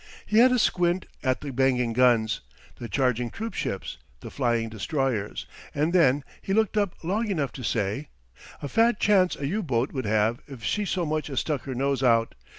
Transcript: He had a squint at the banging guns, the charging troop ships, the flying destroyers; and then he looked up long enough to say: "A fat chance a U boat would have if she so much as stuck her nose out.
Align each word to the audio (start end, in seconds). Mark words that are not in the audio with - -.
He 0.25 0.39
had 0.39 0.51
a 0.51 0.57
squint 0.57 1.05
at 1.21 1.41
the 1.41 1.51
banging 1.51 1.93
guns, 1.93 2.41
the 2.79 2.89
charging 2.89 3.29
troop 3.29 3.53
ships, 3.53 3.99
the 4.21 4.31
flying 4.31 4.67
destroyers; 4.67 5.45
and 5.75 5.93
then 5.93 6.23
he 6.41 6.55
looked 6.55 6.75
up 6.75 6.95
long 7.03 7.27
enough 7.29 7.51
to 7.51 7.63
say: 7.63 8.07
"A 8.63 8.67
fat 8.67 8.99
chance 8.99 9.35
a 9.35 9.45
U 9.45 9.61
boat 9.61 9.91
would 9.93 10.05
have 10.07 10.39
if 10.47 10.63
she 10.63 10.85
so 10.85 11.05
much 11.05 11.29
as 11.29 11.41
stuck 11.41 11.65
her 11.65 11.75
nose 11.75 12.01
out. 12.01 12.33